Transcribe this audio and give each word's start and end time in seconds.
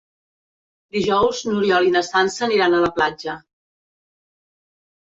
Dijous 0.95 1.43
n'Oriol 1.49 1.91
i 1.91 1.93
na 1.99 2.03
Sança 2.09 2.45
aniran 2.49 2.77
a 2.77 2.81
la 2.87 2.91
platja. 2.99 3.39